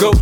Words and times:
go, 0.00 0.12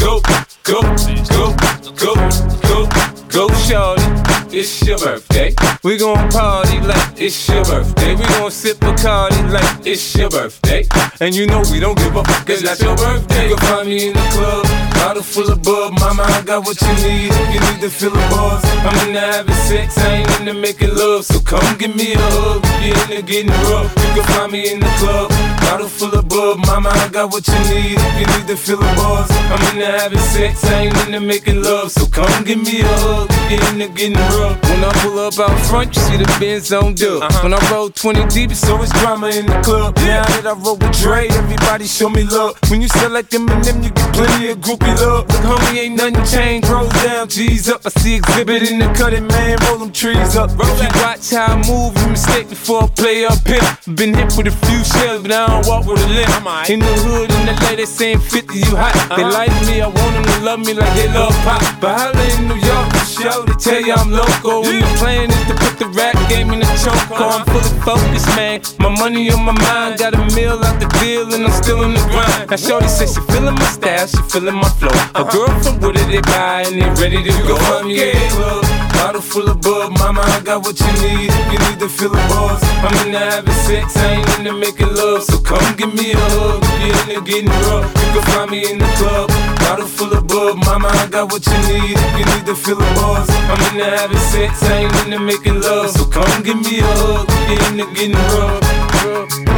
go, 0.00 0.20
go, 0.64 0.80
go, 1.28 1.54
go, 1.94 2.28
go, 2.62 2.88
go, 3.28 3.48
shorty 3.68 4.16
it's 4.50 4.86
your 4.86 4.98
birthday. 4.98 5.54
We 5.84 5.98
gon' 5.98 6.30
party 6.30 6.80
like 6.80 7.20
it's 7.20 7.48
your 7.48 7.62
birthday. 7.64 8.14
We 8.14 8.24
gon' 8.24 8.50
sip 8.50 8.82
a 8.82 8.94
party 8.94 9.42
like 9.52 9.86
it's 9.86 10.16
your 10.16 10.30
birthday. 10.30 10.86
And 11.20 11.34
you 11.34 11.46
know 11.46 11.62
we 11.70 11.78
don't 11.78 11.98
give 11.98 12.16
a 12.16 12.24
fuck, 12.24 12.46
cause 12.46 12.62
that's 12.62 12.80
your 12.80 12.96
birthday. 12.96 13.50
You 13.50 13.56
can 13.56 13.66
find 13.66 13.88
me 13.88 14.08
in 14.08 14.12
the 14.14 14.26
club, 14.32 14.64
bottle 14.94 15.22
full 15.22 15.50
of 15.50 15.62
bub. 15.62 15.92
Mama, 16.00 16.22
I 16.22 16.42
got 16.42 16.64
what 16.64 16.80
you 16.80 16.94
need 17.04 17.32
you 17.52 17.60
need 17.60 17.80
to 17.80 17.90
fill 17.90 18.10
the 18.10 18.26
bars. 18.32 18.64
I'm 18.64 19.08
into 19.08 19.20
having 19.20 19.54
sex, 19.68 19.98
I 19.98 20.24
ain't 20.24 20.40
into 20.40 20.54
making 20.54 20.94
love. 20.94 21.24
So 21.24 21.40
come 21.40 21.76
give 21.76 21.94
me 21.94 22.14
a 22.14 22.18
hug 22.18 22.64
you're 22.80 22.96
into 22.96 23.22
getting 23.22 23.50
rough. 23.68 23.92
You 23.92 24.22
can 24.22 24.24
find 24.32 24.52
me 24.52 24.72
in 24.72 24.80
the 24.80 24.92
club, 24.96 25.30
bottle 25.66 25.88
full 25.88 26.14
of 26.14 26.28
bub. 26.28 26.58
Mama, 26.66 26.90
I 26.90 27.08
got 27.08 27.32
what 27.32 27.46
you 27.46 27.58
need 27.70 27.98
if 27.98 28.14
you 28.20 28.26
need 28.34 28.46
to 28.46 28.56
fill 28.56 28.78
the 28.78 28.90
bars. 28.96 29.30
I'm 29.50 29.62
into 29.74 29.86
having 29.86 30.18
sex, 30.18 30.64
I 30.64 30.86
ain't 30.86 30.96
into 31.04 31.20
making 31.20 31.62
love. 31.62 31.90
So 31.90 32.06
come 32.06 32.44
give 32.44 32.62
me 32.62 32.80
a 32.80 32.86
hug 33.02 33.28
if 33.30 33.50
you're 33.50 33.72
into 33.74 33.88
getting 33.94 34.18
rough. 34.38 34.56
When 34.70 34.84
I 34.84 34.92
pull 35.02 35.18
up 35.18 35.38
out 35.38 35.58
front, 35.66 35.94
you 35.94 36.02
see 36.02 36.16
the 36.16 36.28
Benz 36.38 36.72
on 36.72 36.94
dub. 36.94 37.22
Uh-huh. 37.22 37.42
When 37.42 37.52
I 37.54 37.60
roll 37.70 37.90
20 37.90 38.26
deep, 38.28 38.50
it's 38.50 38.68
always 38.68 38.90
drama 39.00 39.28
in 39.28 39.46
the 39.46 39.58
club. 39.62 39.96
Now 39.96 40.24
that 40.24 40.46
I 40.46 40.52
roll 40.52 40.76
with 40.76 40.94
Dre, 41.00 41.28
everybody 41.28 41.86
show 41.86 42.08
me 42.08 42.22
love. 42.24 42.56
When 42.70 42.80
you 42.80 42.88
sell 42.88 43.10
like 43.10 43.28
Eminem, 43.30 43.82
you 43.82 43.90
get 43.90 44.10
plenty 44.14 44.50
of 44.50 44.58
groupie 44.58 44.94
love. 45.02 45.26
Look, 45.28 45.42
homie, 45.50 45.78
ain't 45.78 45.96
nothing 45.96 46.24
changed. 46.26 46.68
Roll 46.68 46.88
down, 47.02 47.28
G's 47.28 47.68
up. 47.68 47.82
I 47.84 47.90
see 48.00 48.20
Xzibit 48.20 48.70
in 48.70 48.78
the 48.78 48.88
cutting, 48.94 49.26
man. 49.26 49.58
Roll 49.66 49.78
them 49.78 49.92
trees 49.92 50.36
up. 50.36 50.50
Roll 50.58 50.76
if 50.76 50.82
you 50.82 51.00
watch 51.02 51.30
how 51.30 51.54
I 51.54 51.56
move, 51.66 51.96
you 52.00 52.08
mistake 52.08 52.48
before 52.48 52.84
I 52.84 52.88
play 52.88 53.24
up 53.24 53.40
here. 53.46 53.66
Been 53.94 54.14
hit 54.14 54.36
with 54.36 54.46
a 54.46 54.56
few 54.66 54.84
shells, 54.84 55.22
but 55.22 55.32
I 55.32 55.46
don't 55.46 55.55
walk 55.66 55.86
with 55.86 56.02
a 56.02 56.08
limp. 56.08 56.70
In 56.70 56.80
the 56.80 56.94
hood, 57.06 57.30
in 57.30 57.46
the 57.46 57.56
LA, 57.66 57.76
they 57.76 57.86
saying 57.86 58.20
50, 58.20 58.58
you 58.58 58.76
hot. 58.76 58.94
They 59.16 59.22
uh-huh. 59.22 59.32
like 59.32 59.54
me, 59.66 59.80
I 59.82 59.88
want 59.88 60.12
them 60.14 60.24
to 60.24 60.36
love 60.44 60.60
me 60.60 60.74
like 60.74 60.92
they 60.94 61.08
love 61.12 61.34
pop. 61.42 61.60
But 61.80 61.98
holla 61.98 62.24
in 62.36 62.48
New 62.48 62.58
York, 62.58 62.88
show, 63.06 63.42
they 63.42 63.56
tell 63.58 63.82
you 63.82 63.94
I'm 63.94 64.10
loco. 64.10 64.62
And 64.62 64.82
the 64.82 64.90
plan 64.98 65.30
is 65.30 65.44
to 65.50 65.54
put 65.58 65.78
the 65.78 65.88
rap 65.94 66.14
game 66.28 66.50
in 66.54 66.60
the 66.60 66.70
choke. 66.78 66.96
I'm 67.18 67.44
fully 67.46 67.72
focused, 67.82 68.30
man. 68.36 68.62
My 68.78 68.90
money 68.90 69.30
on 69.30 69.44
my 69.44 69.52
mind. 69.52 69.98
Got 69.98 70.14
a 70.14 70.22
meal 70.34 70.58
out 70.62 70.78
the 70.78 70.88
deal, 71.00 71.32
and 71.34 71.44
I'm 71.44 71.52
still 71.52 71.82
in 71.82 71.94
the 71.94 72.02
grind. 72.10 72.50
Now, 72.50 72.56
Shorty 72.56 72.88
says 72.88 73.14
she 73.14 73.20
feeling 73.32 73.54
my 73.54 73.68
style, 73.70 74.06
she 74.06 74.22
feeling 74.30 74.56
my 74.56 74.68
flow. 74.78 74.94
A 75.14 75.24
girl 75.30 75.50
from 75.62 75.80
Wooded, 75.80 76.08
they 76.08 76.20
buy, 76.22 76.64
and 76.66 76.80
they 76.80 76.88
ready 77.00 77.22
to 77.22 77.32
go. 77.46 77.56
I'm 77.56 77.90
yeah, 77.90 78.14
club. 78.36 78.75
Bottle 78.96 79.20
full 79.20 79.48
of 79.48 79.60
bub, 79.60 79.92
mama, 79.98 80.22
I 80.22 80.40
got 80.40 80.64
what 80.64 80.80
you 80.80 80.92
need. 81.04 81.30
If 81.30 81.52
you 81.52 81.58
need 81.68 81.78
to 81.80 81.88
fill 81.88 82.10
the 82.10 82.22
bars, 82.32 82.62
I'm 82.82 83.06
into 83.06 83.18
having 83.18 83.52
sex, 83.68 83.96
I 83.96 84.16
ain't 84.16 84.38
into 84.38 84.52
making 84.52 84.92
love. 84.94 85.22
So 85.22 85.38
come 85.40 85.76
give 85.76 85.94
me 85.94 86.12
a 86.12 86.18
hug. 86.18 86.64
If 86.64 86.80
you're 86.80 87.16
into 87.16 87.20
getting 87.30 87.50
rough, 87.68 87.86
you 87.86 88.08
can 88.14 88.24
find 88.32 88.50
me 88.50 88.70
in 88.70 88.78
the 88.78 88.90
club. 88.98 89.28
Bottle 89.60 89.86
full 89.86 90.12
of 90.12 90.26
bub, 90.26 90.56
mama, 90.64 90.88
I 90.88 91.06
got 91.08 91.30
what 91.30 91.44
you 91.46 91.58
need. 91.68 91.96
If 91.96 92.18
you 92.18 92.24
need 92.24 92.46
to 92.46 92.54
fill 92.54 92.76
the 92.76 92.88
bars, 92.96 93.28
I'm 93.30 93.60
into 93.68 93.84
having 93.84 94.24
sex, 94.32 94.62
I 94.64 94.88
ain't 94.88 94.96
into 95.04 95.20
making 95.20 95.60
love. 95.60 95.90
So 95.90 96.06
come 96.06 96.42
give 96.42 96.58
me 96.58 96.80
a 96.80 96.86
hug, 96.86 97.28
get 97.48 97.60
into 97.70 97.86
getting 97.94 98.16
rough. 98.34 99.55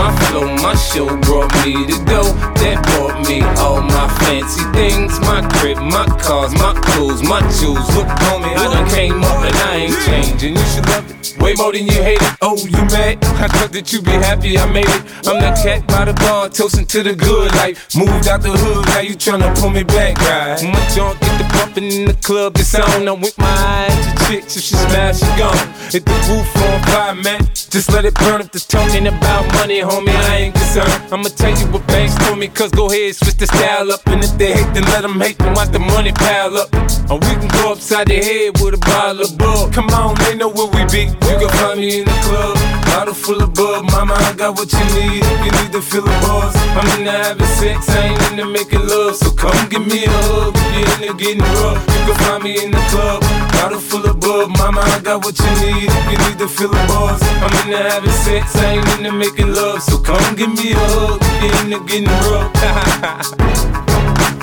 My 0.00 0.16
flow, 0.32 0.48
my 0.64 0.74
show 0.76 1.04
brought 1.28 1.52
me 1.60 1.84
to 1.84 1.98
go. 2.08 2.24
That 2.64 2.80
brought 2.88 3.20
me 3.28 3.42
all 3.60 3.82
my 3.82 4.08
fancy 4.24 4.64
things. 4.72 5.20
My 5.20 5.46
crib, 5.60 5.76
my 5.76 6.06
cars, 6.24 6.52
my 6.54 6.72
clothes, 6.72 7.22
my 7.22 7.40
jewels. 7.60 7.84
Look, 7.94 8.08
on 8.32 8.40
me, 8.40 8.48
I 8.56 8.64
done 8.72 8.88
came 8.88 9.22
up 9.22 9.44
and 9.44 9.54
I 9.68 9.76
ain't 9.84 9.98
changing. 10.08 10.56
You 10.56 10.66
should 10.72 10.88
love 10.88 11.04
it. 11.10 11.36
Way 11.38 11.52
more 11.52 11.72
than 11.72 11.84
you 11.84 12.00
hate 12.00 12.22
it. 12.22 12.32
Oh, 12.40 12.56
you 12.56 12.80
mad? 12.88 13.22
I 13.44 13.48
thought 13.48 13.72
that 13.72 13.92
you 13.92 14.00
be 14.00 14.12
happy 14.12 14.56
I 14.56 14.64
made 14.72 14.88
it. 14.88 15.02
I'm 15.28 15.38
that 15.44 15.60
cat 15.62 15.86
by 15.86 16.06
the 16.06 16.14
bar, 16.14 16.48
toasting 16.48 16.86
to 16.86 17.02
the 17.02 17.14
good 17.14 17.52
life. 17.56 17.94
Moved 17.94 18.26
out 18.26 18.40
the 18.40 18.56
hood, 18.56 18.86
now 18.86 19.00
you 19.00 19.14
tryna 19.16 19.54
pull 19.60 19.68
me 19.68 19.84
back, 19.84 20.16
right? 20.16 20.64
My 20.64 20.80
junk 20.96 21.20
get 21.20 21.36
the 21.36 21.44
bumping 21.52 21.92
in 21.92 22.06
the 22.06 22.14
club, 22.14 22.56
it's 22.56 22.74
on. 22.74 23.06
I'm 23.06 23.20
with 23.20 23.36
my 23.36 23.46
eyes 23.46 24.19
to 24.30 24.38
if 24.38 24.50
she 24.52 24.74
smash, 24.74 25.18
she 25.18 25.26
gone. 25.38 25.56
Hit 25.90 26.04
the 26.04 26.14
roof 26.30 26.46
on 26.56 26.82
fire, 26.84 27.14
man. 27.14 27.40
Just 27.54 27.90
let 27.92 28.04
it 28.04 28.14
burn 28.14 28.40
up 28.40 28.50
the 28.52 28.60
talking 28.60 29.06
about 29.06 29.46
money, 29.54 29.80
homie. 29.80 30.14
I 30.30 30.36
ain't 30.36 30.54
concerned. 30.54 30.90
I'ma 31.12 31.30
tell 31.34 31.50
you 31.50 31.66
what 31.72 31.86
Banks 31.86 32.14
told 32.26 32.38
me, 32.38 32.48
cause 32.48 32.70
go 32.70 32.86
ahead, 32.90 33.16
switch 33.16 33.36
the 33.36 33.46
style 33.46 33.90
up. 33.90 34.06
And 34.06 34.22
if 34.22 34.36
they 34.38 34.52
hate, 34.52 34.72
then 34.74 34.84
let 34.94 35.02
them 35.02 35.20
hate, 35.20 35.38
then 35.38 35.54
watch 35.54 35.70
the 35.70 35.78
money 35.78 36.12
pile 36.12 36.56
up. 36.56 36.72
Or 37.10 37.18
we 37.18 37.32
can 37.42 37.48
go 37.48 37.72
upside 37.72 38.06
the 38.06 38.22
head 38.22 38.60
with 38.62 38.74
a 38.74 38.78
bottle 38.78 39.22
of 39.22 39.36
bug. 39.36 39.72
Come 39.72 39.88
on, 39.90 40.14
they 40.22 40.36
know 40.36 40.48
where 40.48 40.70
we 40.70 40.86
be. 40.86 41.10
You 41.10 41.36
can 41.42 41.50
find 41.58 41.80
me 41.80 42.00
in 42.00 42.04
the 42.06 42.18
club, 42.26 42.54
bottle 42.86 43.14
full 43.14 43.42
of 43.42 43.54
bub. 43.54 43.90
Mama, 43.90 44.14
I 44.14 44.32
got 44.34 44.54
what 44.54 44.70
you 44.72 44.86
need. 44.94 45.26
You 45.42 45.50
need 45.58 45.72
to 45.74 45.82
fill 45.82 46.06
the 46.06 46.14
bars, 46.22 46.54
I'm 46.78 46.86
into 46.98 47.10
having 47.10 47.46
sex, 47.58 47.88
I 47.90 48.14
ain't 48.14 48.22
into 48.30 48.46
making 48.46 48.86
love. 48.86 49.16
So 49.16 49.32
come 49.32 49.58
give 49.68 49.86
me 49.86 50.04
a 50.06 50.10
hug. 50.10 50.54
If 50.54 51.00
you're 51.02 51.10
into 51.10 51.14
getting 51.18 51.42
rough, 51.58 51.82
you 51.82 52.00
can 52.06 52.16
find 52.22 52.42
me 52.44 52.62
in 52.62 52.70
the 52.70 52.82
club, 52.94 53.22
bottle 53.60 53.80
full 53.80 54.06
of 54.06 54.18
bub. 54.20 54.50
Mama, 54.56 54.80
I 54.80 55.00
got 55.00 55.24
what 55.24 55.38
you 55.38 55.50
need. 55.60 55.90
You 56.10 56.18
need 56.24 56.38
to 56.38 56.48
fill 56.48 56.70
the 56.70 56.82
bars, 56.88 57.20
I'm 57.44 57.52
into 57.60 57.76
having 57.76 58.10
sex, 58.24 58.56
I 58.56 58.74
ain't 58.76 58.88
into 58.96 59.12
making 59.12 59.52
love. 59.52 59.82
So 59.82 59.98
come 59.98 60.34
give 60.34 60.48
me 60.48 60.72
a 60.72 60.76
hug. 60.78 61.20
You're 61.42 61.54
into 61.64 61.80
getting 61.86 62.08
rough. 62.28 62.52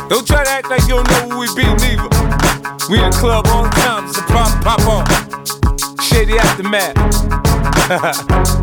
Don't 0.10 0.26
try 0.26 0.44
to 0.44 0.50
act 0.50 0.70
like 0.70 0.84
you 0.84 0.96
don't 0.96 1.10
know 1.10 1.36
who 1.36 1.40
we 1.40 1.48
be, 1.54 1.66
neither. 1.66 2.08
We 2.90 3.04
in 3.04 3.12
the 3.12 3.18
club 3.20 3.46
on 3.48 3.70
time, 3.72 4.08
so 4.08 4.22
pop, 4.32 4.64
pop 4.64 4.80
on. 4.88 5.04
Shady 6.02 6.40
Aftermath. 6.40 6.96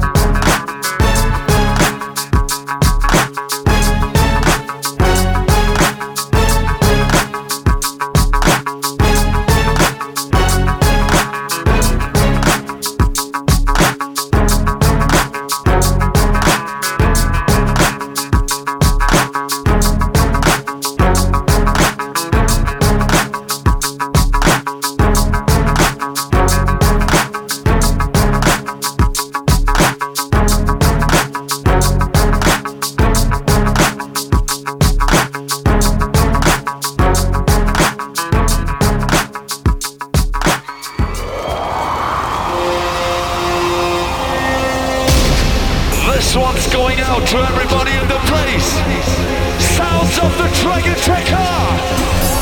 out 47.07 47.27
to 47.29 47.37
everybody 47.37 47.93
in 47.93 48.09
the 48.09 48.21
place. 48.31 48.69
Sounds 49.77 50.19
of 50.19 50.37
the 50.39 50.49
Dragon 50.63 50.97
Taker! 50.97 52.34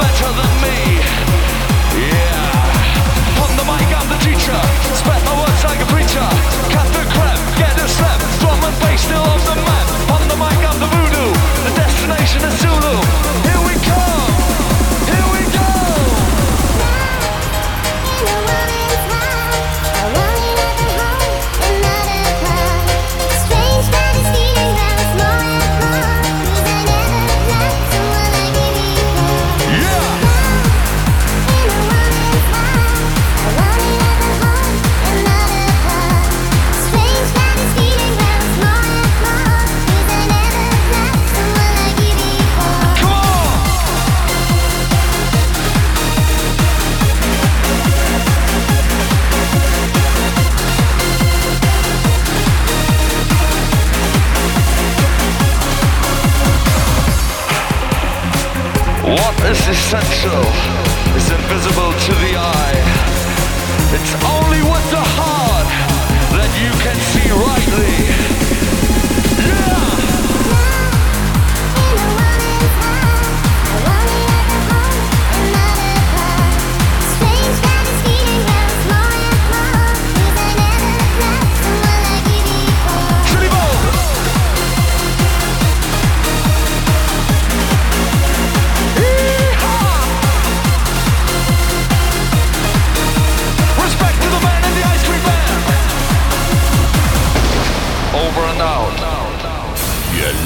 better 0.00 0.32
than 0.32 0.49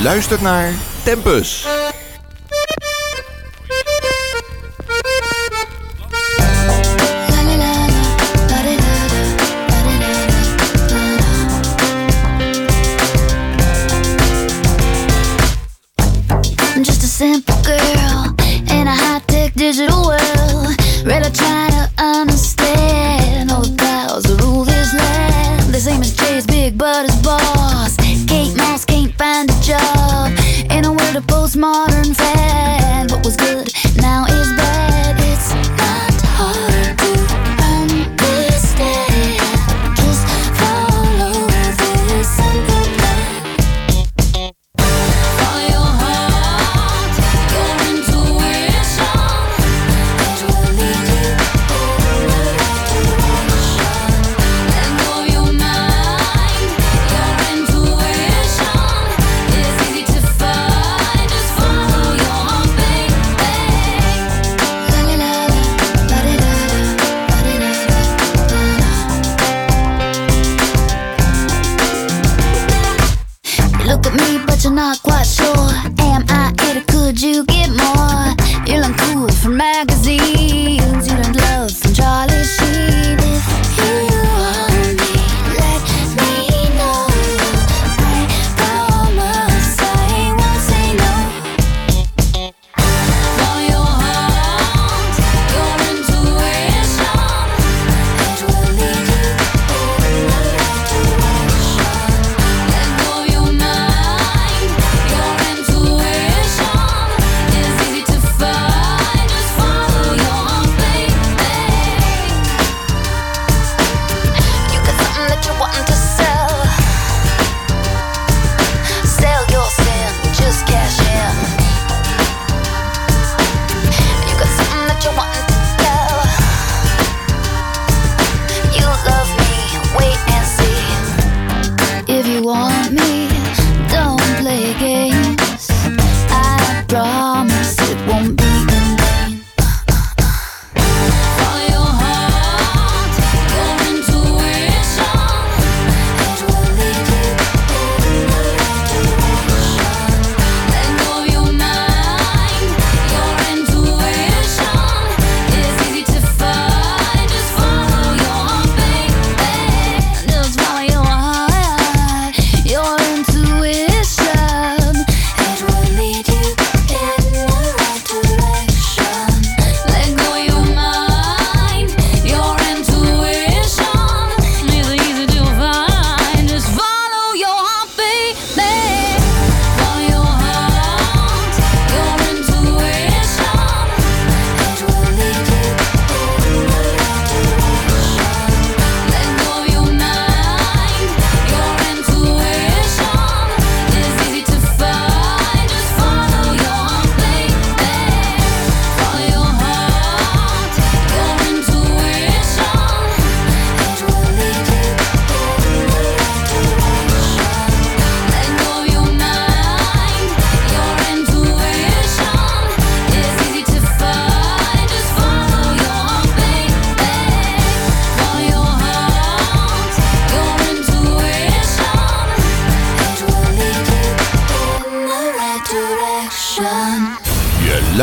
luistert 0.02 0.40
naar 0.40 0.72
Tempus. 1.02 1.66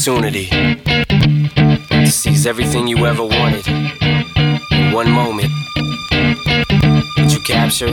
Opportunity 0.00 0.46
to 1.90 2.06
seize 2.06 2.46
everything 2.46 2.88
you 2.88 3.04
ever 3.04 3.22
wanted 3.22 3.66
in 3.68 4.92
one 4.92 5.10
moment, 5.10 5.50
would 7.18 7.30
you 7.30 7.40
capture 7.40 7.92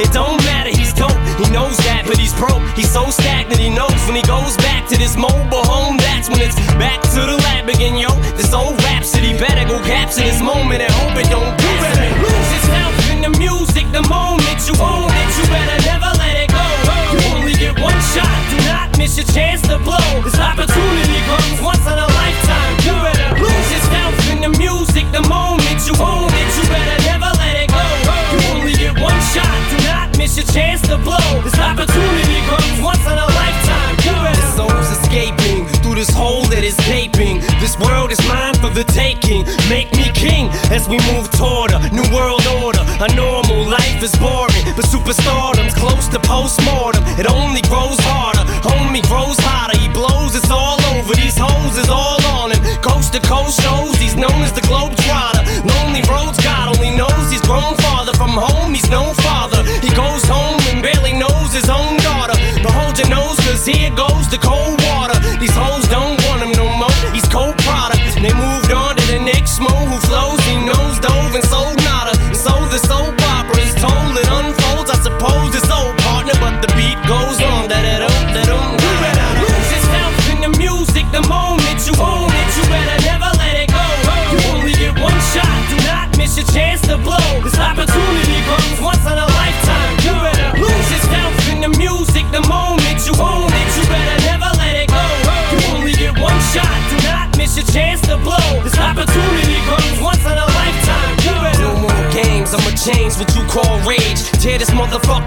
It 0.00 0.12
don't 0.12 0.38
matter. 0.46 0.70
He's 0.70 0.92
dope. 0.94 1.10
He 1.42 1.50
knows 1.50 1.76
that, 1.82 2.06
but 2.06 2.18
he's 2.18 2.32
broke. 2.34 2.62
He's 2.78 2.90
so 2.90 3.10
stagnant. 3.10 3.58
He 3.58 3.70
knows 3.70 3.98
when 4.06 4.14
he 4.14 4.22
goes 4.22 4.56
back 4.58 4.86
to 4.88 4.96
this 4.96 5.16
mobile 5.16 5.66
home. 5.66 5.98
That's 5.98 6.30
when 6.30 6.40
it's 6.40 6.54
back 6.78 7.02
to 7.14 7.20
the 7.26 7.36
lab 7.50 7.68
again, 7.68 7.98
yo. 7.98 8.14
This 8.38 8.54
old 8.54 8.78
rhapsody 8.86 9.34
better 9.34 9.66
go 9.66 9.82
capture 9.82 10.22
this 10.22 10.40
moment 10.40 10.86
and 10.86 10.92
hope 11.02 11.18
it 11.18 11.26
don't 11.26 11.50
do 11.58 11.72
it. 11.90 12.14
Lose 12.22 12.50
his 12.54 12.66
health 12.70 13.10
in 13.10 13.26
the 13.26 13.32
music. 13.38 13.90
The 13.90 14.06
moment 14.06 14.58
you 14.70 14.74
own 14.78 15.10
it, 15.10 15.28
you 15.34 15.44
better 15.50 15.78
never 15.82 16.10
let 16.14 16.46
it 16.46 16.50
go. 16.54 16.66
You 17.12 17.18
only 17.34 17.54
get 17.58 17.74
one 17.82 17.98
shot. 18.14 18.30
Do 18.54 18.56
not 18.70 18.96
miss 18.98 19.18
your 19.18 19.26
chance 19.26 19.62
to 19.66 19.78
blow. 19.82 19.97
The 38.78 38.84
taking. 38.94 39.42
Make 39.66 39.90
me 39.98 40.06
king 40.14 40.46
as 40.70 40.86
we 40.86 41.02
move 41.10 41.26
toward 41.34 41.74
a 41.74 41.82
new 41.90 42.06
world 42.14 42.46
order. 42.62 42.78
A 43.02 43.10
normal 43.18 43.66
life 43.66 43.98
is 43.98 44.14
boring, 44.22 44.62
but 44.78 44.86
superstardom's 44.86 45.74
close 45.74 46.06
to 46.14 46.20
postmortem. 46.22 47.02
It 47.18 47.26
only 47.26 47.62
grows 47.66 47.98
harder. 48.06 48.46
Homie 48.62 49.02
grows 49.10 49.34
hotter. 49.42 49.74
He 49.82 49.88
blows. 49.90 50.38
It's 50.38 50.50
all 50.50 50.78
over. 50.94 51.14
These 51.18 51.34
hoes 51.34 51.74
is 51.74 51.90
all 51.90 52.22
on 52.38 52.54
him. 52.54 52.62
Coast 52.78 53.14
to 53.14 53.20
coast 53.20 53.58
shows. 53.58 53.98
He's 53.98 54.14
known 54.14 54.38
as 54.46 54.52
the 54.52 54.62
globe 54.62 54.94
trotter. 55.02 55.42
Lonely 55.66 56.02
roads. 56.06 56.38
God 56.38 56.70
only 56.70 56.94
knows 56.94 57.26
he's 57.34 57.42
grown 57.42 57.74
farther 57.82 58.14
from 58.14 58.30
home. 58.30 58.74
He's 58.74 58.90
no 58.90 59.10
father. 59.26 59.58
He 59.82 59.90
goes 59.90 60.22
home 60.30 60.62
and 60.70 60.78
barely 60.86 61.18
knows 61.18 61.50
his 61.50 61.66
own 61.66 61.98
daughter. 62.06 62.38
But 62.62 62.70
hold 62.78 62.94
your 62.94 63.10
nose, 63.10 63.42
cause 63.42 63.66
here 63.66 63.90
goes 63.90 64.30
the 64.30 64.38
cold 64.38 64.77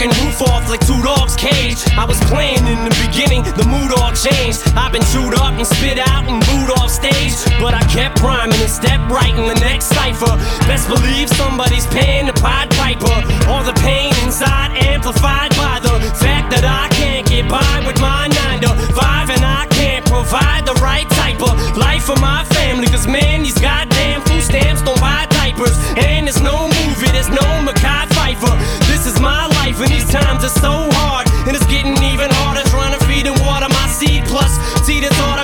motherfucking 0.02 0.26
roof 0.26 0.42
off 0.42 0.70
like 0.70 0.86
two 0.86 1.02
dogs' 1.02 1.36
cage. 1.36 1.84
I 1.98 2.06
was 2.06 2.20
playing 2.22 2.66
in 2.66 2.84
the 2.84 2.96
beginning, 3.06 3.44
the 3.44 3.66
mood 3.66 3.92
all 4.00 4.12
changed. 4.14 4.62
I've 4.76 4.92
been 4.92 5.04
chewed 5.12 5.36
up 5.36 5.54
and 5.54 5.66
spit 5.66 6.00
out 6.00 6.26
and 6.28 6.42
booed 6.46 6.78
off 6.78 6.90
stage. 6.90 7.34
But 7.60 7.74
I 7.74 7.82
kept 7.88 8.22
rhyming 8.22 8.60
and 8.60 8.70
stepped 8.70 9.12
right 9.12 9.34
in 9.34 9.48
the 9.48 9.60
next 9.60 9.86
cipher. 9.94 10.34
Best 10.68 10.88
believe 10.88 11.30
somebody's 11.30 11.86
paying 11.88 12.28
the 12.28 12.34
Pied 12.34 12.70
Piper. 12.72 13.16
All 13.50 13.64
the 13.64 13.74
pain 13.82 14.14
inside 14.24 14.78
amplified 14.78 15.52
by 15.56 15.80
the 15.82 16.00
fact 16.18 16.52
that 16.52 16.66
I 16.66 16.88
can't 16.96 17.28
get 17.28 17.50
by 17.50 17.84
with 17.86 18.00
my 18.02 18.28
9 18.28 18.62
to 18.62 18.72
5 18.94 19.30
and 19.30 19.46
I 19.46 19.68
can't 19.70 20.06
provide 20.06 20.66
the 20.66 20.78
right 20.82 21.10
type 21.22 21.42
of 21.42 21.56
life 21.78 22.04
for 22.04 22.20
my 22.20 22.44
family. 22.56 22.88
Cause 22.88 23.08
man, 23.08 23.44
these 23.44 23.60
goddamn 23.60 24.22
food 24.22 24.42
stamps 24.42 24.82
don't 24.82 25.00
buy 25.00 25.28
diapers. 25.30 25.78
And 25.98 26.28
there's 26.28 26.42
no 26.42 26.68
movie, 26.68 27.12
there's 27.12 27.30
no 27.30 27.46
Mekhi 27.66 28.08
Phifer 28.16 28.81
life, 29.72 29.82
and 29.82 29.92
these 29.92 30.10
times 30.10 30.44
are 30.44 30.50
so 30.60 30.90
hard. 31.00 31.28
And 31.48 31.56
it's 31.56 31.66
getting 31.68 31.96
even 32.04 32.30
harder 32.42 32.68
trying 32.70 32.98
to 32.98 33.06
feed 33.06 33.28
and 33.28 33.40
water 33.42 33.70
my 33.70 33.88
seed. 33.88 34.26
Plus, 34.26 34.58
see 34.86 35.00
this 35.00 35.16
order 35.28 35.44